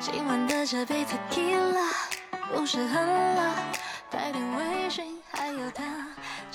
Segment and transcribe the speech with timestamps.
[0.00, 1.88] 今晚的这杯 tequila
[2.52, 3.54] 不是很辣，
[4.10, 5.84] 带点微醺，还有他。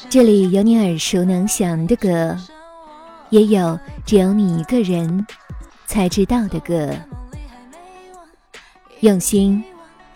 [0.10, 2.38] 这里有你耳熟能详的歌，
[3.30, 5.26] 也有只有你一个人
[5.86, 6.94] 才知道的歌。
[9.00, 9.64] 用心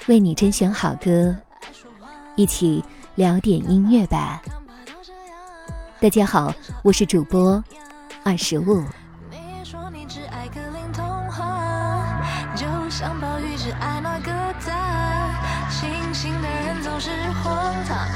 [0.08, 1.36] 为你甄选好歌，
[2.38, 2.82] 一起
[3.16, 4.42] 聊点音乐吧。
[6.00, 7.62] 大家好，我是主播
[8.24, 8.84] 二十五。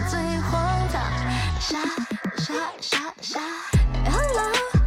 [0.09, 0.51] 最荒
[0.91, 1.01] 唐。
[1.59, 1.77] 傻
[2.37, 3.39] 傻傻傻。
[4.09, 4.80] Hello Hello，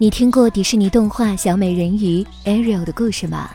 [0.00, 3.50] 你听过迪士尼动画《小美人鱼》Ariel 的故事吗？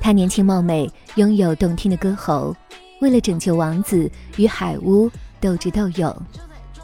[0.00, 2.56] 她年轻貌美，拥有动听的歌喉，
[3.02, 6.22] 为了拯救王子与海巫斗智斗勇，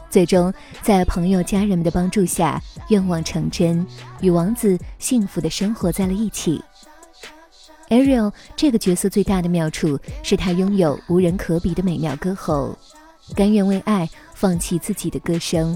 [0.07, 3.83] 最终在朋友家人们的帮助下，愿望成真，
[4.21, 6.63] 与王子幸福的生活在了一起。
[7.89, 12.77] Ariel 这个角色最大的妙处是她拥有无人可比的美妙歌喉，
[13.35, 15.75] 甘愿为爱放弃自己的歌声。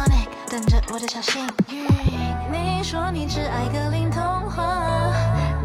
[0.93, 1.85] 我的小幸运。
[2.51, 5.13] 你说你只爱格林童话，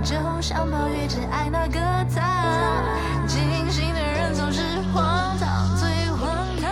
[0.05, 1.81] 就像暴雨只爱那个
[2.15, 2.81] 他。
[3.27, 4.63] 清醒的人总是
[4.95, 6.31] 荒唐，最荒
[6.63, 6.71] 唐。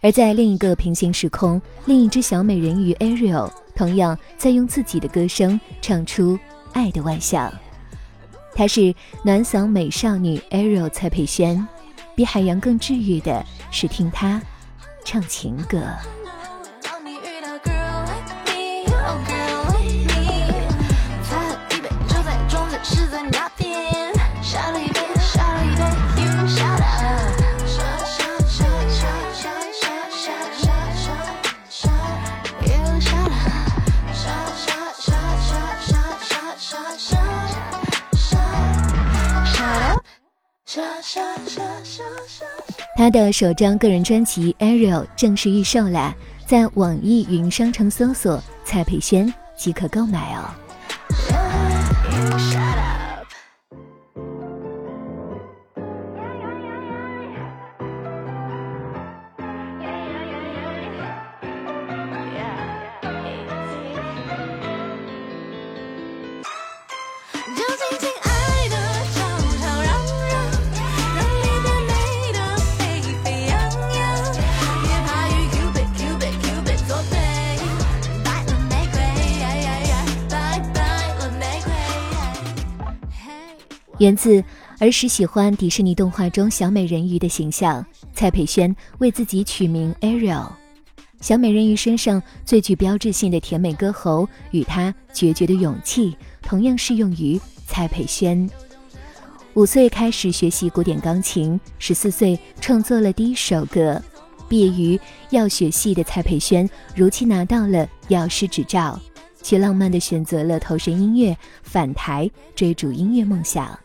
[0.00, 6.38] 而在另一个平行时空，另一只小美人鱼 Ariel 同样在用自己的歌声唱出
[6.72, 7.52] 爱的万象。
[8.54, 11.68] 她是暖嗓美少女 Ariel 蔡佩轩，
[12.16, 14.40] 比海洋更治愈的是听她
[15.04, 15.82] 唱情歌。
[42.98, 43.08] 他。
[43.10, 46.14] 的首张个人专辑《Ariel》正式预售啦，
[46.46, 50.44] 在网易云商城搜索“蔡培轩”即可购买哦。
[83.98, 84.42] 源自
[84.78, 90.46] 儿时喜欢迪士尼动画中小美人鱼的形象，蔡佩萱为自己取名 Ariel。
[91.20, 98.48] 小美人鱼身上最具标志性的甜美歌喉与她决绝的勇气，同样适用于蔡佩萱。
[99.54, 104.00] 五岁开始学习古典钢琴，十四岁创作了第一首歌。
[104.48, 104.98] 毕业于
[105.30, 108.98] 药学系的蔡佩萱，如期拿到了药师执照，
[109.42, 113.78] 却浪漫地选择了投身音乐，返台追逐音乐梦想。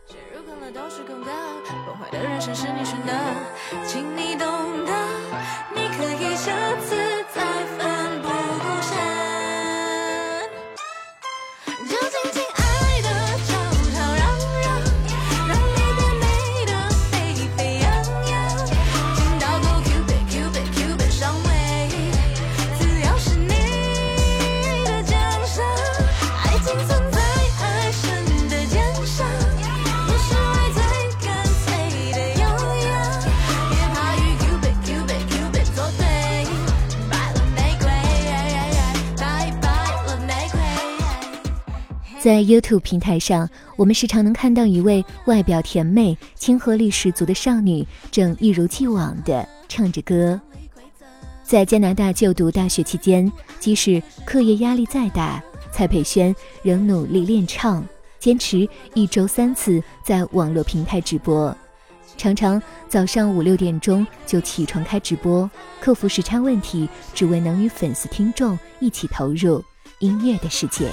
[42.24, 50.40] 在 YouTube 平台上，我们时常能看到一位外表甜美、亲和力十足的少女，正一如既往地唱着歌。
[51.44, 53.30] 在加拿大就读大学期间，
[53.60, 55.44] 即使课业压力再大，
[55.74, 57.86] 蔡佩萱仍努力练唱，
[58.20, 61.54] 坚持一周三次在网络平台直播，
[62.16, 69.62] 常常早上五六点钟就起床开直播，克服时差问题，只为能与粉丝听众一起投入
[70.00, 70.88] 音乐的世界。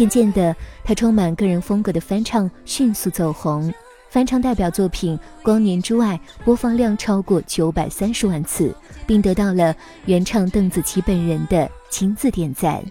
[0.00, 3.70] 渐渐的，他充满个人风格的翻唱迅速走红，
[4.08, 8.74] 翻唱代表作品《光年之外》播放量超过九百三十万次，
[9.06, 9.76] 并得到了
[10.06, 12.82] 原唱邓紫棋本人的亲自点赞。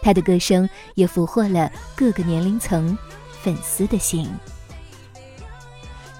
[0.00, 2.96] 他的歌声也俘获了各个年龄层
[3.42, 4.26] 粉丝的心。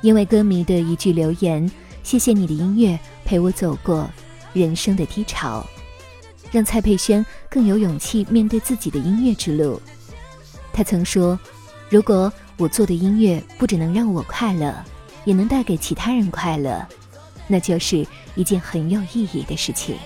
[0.02, 1.70] 因为歌迷的一句留言
[2.04, 4.06] ：“谢谢你的音乐陪我走过
[4.52, 5.66] 人生的低潮”，
[6.52, 9.80] 让蔡佩轩更有勇气面对自己的音乐之路。
[10.78, 11.36] 他曾说
[11.90, 14.72] ：“如果我做的音乐不只能让我快乐，
[15.24, 16.86] 也能带给其他人快乐，
[17.48, 19.96] 那就是一件很有意义的事情。”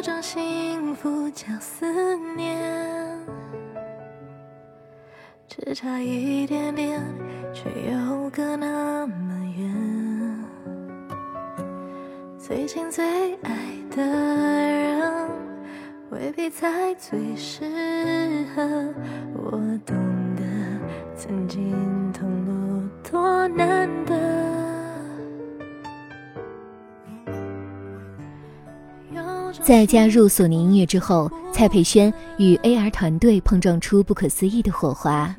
[0.00, 1.84] 有种幸福叫思
[2.34, 2.56] 念，
[5.46, 6.98] 只差一点点，
[7.52, 10.40] 却又隔那么远。
[12.38, 13.52] 最近最爱
[13.90, 15.28] 的人，
[16.08, 17.62] 未必才最适
[18.56, 18.62] 合。
[19.34, 19.50] 我
[19.84, 19.94] 懂
[20.34, 20.42] 得，
[21.14, 24.59] 曾经痛路多难得。
[29.62, 35.34] 在加入索尼音乐之后，蔡佩轩与 AR 团队碰撞出不可思议的火花，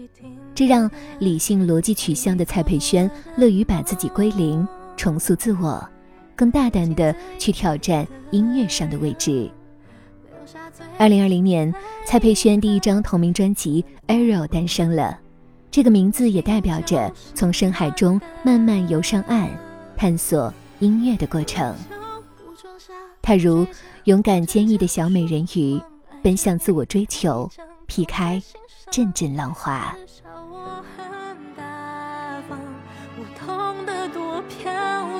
[0.53, 0.89] 这让
[1.19, 4.65] 理性逻辑取向的蔡佩轩乐于把自己归零，
[4.95, 5.83] 重塑自我，
[6.35, 9.49] 更大胆地去挑战音乐上的未知。
[10.97, 11.73] 二零二零年，
[12.05, 13.83] 蔡佩轩第一张同名专辑
[14.13, 15.19] 《Arrow》诞生了，
[15.71, 19.49] 这个名字也代表着从深海中慢慢游上岸，
[19.97, 21.75] 探索音乐的过程。
[23.23, 23.65] 他如
[24.05, 25.79] 勇敢坚毅的小美人鱼
[26.23, 27.47] 奔向自我追求，
[27.85, 28.41] 劈开
[28.89, 29.95] 阵阵浪花。
[30.25, 32.57] 我很大方，
[33.19, 34.71] 我痛得多漂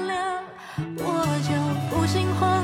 [0.07, 0.43] 亮。
[0.97, 2.60] 我就不信花。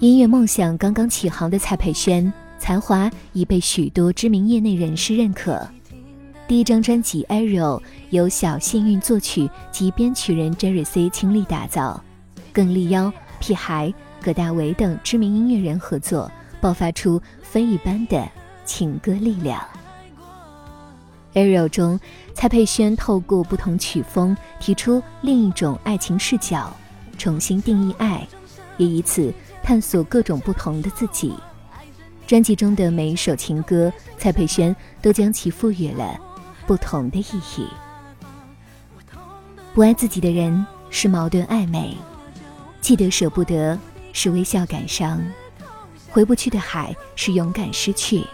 [0.00, 5.66] 音乐梦想刚刚起航的蔡佩轩，才华已被许多知名业内人士认可。
[6.46, 12.00] 第一张专辑《Ariel》由小幸运作曲及编曲人 Jerry C 倾力打造，
[12.52, 18.24] 更力邀屁孩、葛大为等知名音乐人合作，爆发出非一般的
[18.64, 19.60] 情歌力量。
[21.40, 21.98] 《Ariel》中，
[22.34, 26.72] 蔡佩轩透过不同曲风，提出另一种爱情视角，
[27.18, 28.24] 重新定义爱，
[28.76, 29.34] 也以此。
[29.68, 31.34] 探索各种不同的自己。
[32.26, 36.18] 专辑中的每一首情歌，蔡佩轩都将其赋予了
[36.66, 37.68] 不同的意义。
[39.74, 41.94] 不爱自己的人是矛盾暧昧，
[42.80, 43.78] 记得舍不得
[44.14, 45.22] 是微笑感伤，
[46.10, 48.24] 回不去的海是勇敢失去。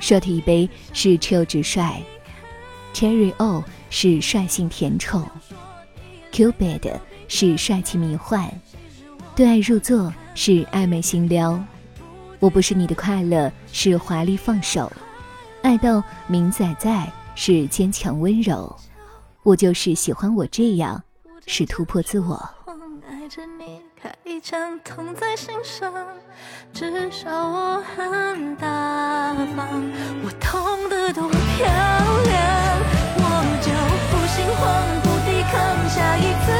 [0.00, 2.02] short 一杯是 chill 直率
[2.92, 5.26] ，cherry o 是率性甜宠
[6.30, 6.92] ，cupid
[7.26, 8.46] 是帅气迷幻，
[9.36, 10.12] 对爱入座。
[10.38, 11.58] 是暧昧心撩，
[12.40, 14.86] 我不是你的快乐，是华丽放手；
[15.62, 18.76] 爱到明仔仔是坚强温柔，
[19.42, 21.02] 我就是喜欢我这样，
[21.46, 22.34] 是突破自我。
[23.08, 25.90] 爱着你，开一枪痛在心上，
[26.74, 29.82] 至少我很大方。
[30.22, 30.66] 我痛。
[31.14, 32.36] 多漂亮，
[33.16, 33.24] 我
[33.62, 33.70] 就
[34.10, 34.64] 不心慌，
[35.00, 35.54] 不抵抗，
[35.88, 36.52] 下一次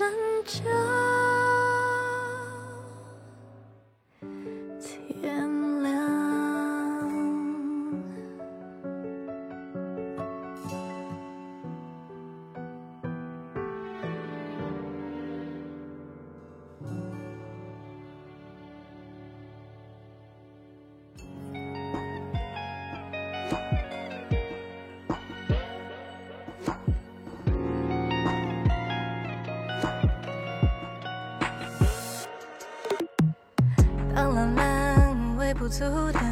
[0.00, 0.10] 转
[0.46, 1.19] 身
[35.70, 36.22] 阻挡，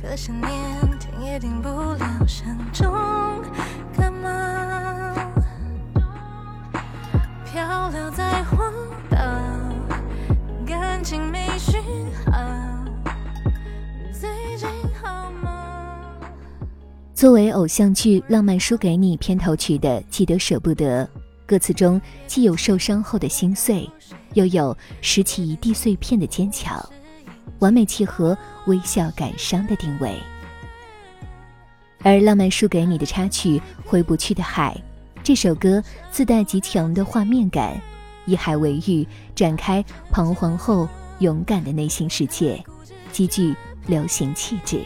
[0.00, 0.50] 可想念
[0.98, 2.90] 停也停不了，山中
[3.94, 5.14] 干嘛？
[7.44, 8.72] 漂流在荒
[9.10, 9.18] 岛，
[10.66, 11.82] 感情没讯
[12.24, 12.32] 号。
[14.10, 14.66] 最近
[15.02, 16.08] 好吗？
[17.14, 21.04] 作为偶像剧《浪漫输给你》片头曲的《记得舍不得》，
[21.44, 23.86] 歌词中既有受伤后的心碎，
[24.32, 26.82] 又有拾起一地碎片的坚强。
[27.60, 28.36] 完美契合
[28.66, 30.18] 微笑感伤的定位，
[32.02, 34.74] 而《浪漫输给你》的插曲《回不去的海》，
[35.22, 37.80] 这首歌自带极强的画面感，
[38.24, 40.88] 以海为喻，展开彷徨后
[41.18, 42.62] 勇敢的内心世界，
[43.12, 43.54] 极具
[43.86, 44.80] 流行气质。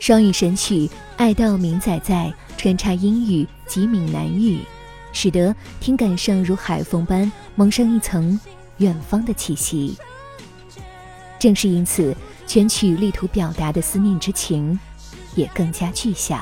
[0.00, 0.86] 双语神曲
[1.16, 4.60] 《爱到明仔载》穿插英语及闽南语，
[5.12, 8.40] 使得听感上如海风般蒙上一层
[8.78, 9.96] 远方的气息。
[11.42, 14.78] 正是因此，全曲力图表达的思念之情，
[15.34, 16.38] 也更加具象。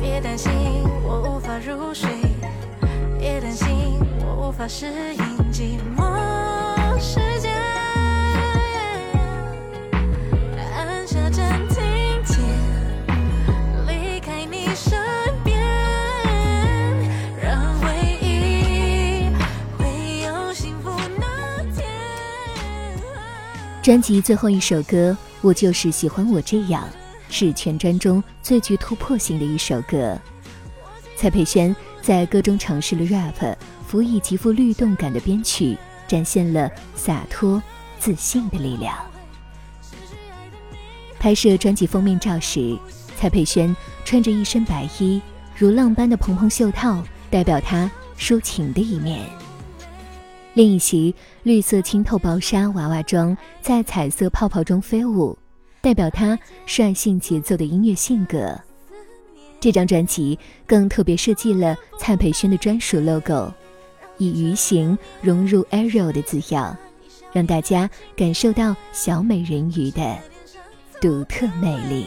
[0.00, 0.50] 别担心
[1.04, 2.10] 我无法入睡，
[3.20, 3.68] 别担心
[4.20, 6.37] 我无法适应寂寞
[23.88, 26.86] 专辑最后一首歌《我就是喜欢我这样》，
[27.34, 30.14] 是全专中最具突破性的一首歌。
[31.16, 35.74] 蔡佩轩在歌中尝试了 rap，辅以极富律动感的编曲，
[36.06, 37.62] 展现了洒脱
[37.98, 38.94] 自信的力量。
[41.18, 42.78] 拍摄专辑封面照时，
[43.16, 45.18] 蔡佩轩穿着一身白衣，
[45.56, 49.26] 如浪般的蓬蓬袖套，代表她抒情的一面。
[50.58, 55.38] 另一袭绿色清透薄纱娃娃装在彩色泡泡中飞舞，
[55.80, 56.36] 代表她
[56.66, 58.58] 率性节奏的音乐性格。
[59.60, 60.36] 这张专辑
[60.66, 63.54] 更特别设计了蔡培轩的专属 logo，
[64.16, 66.76] 以鱼形融入 Ariel 的字样，
[67.32, 70.18] 让大家感受到小美人鱼的
[71.00, 72.06] 独特魅力。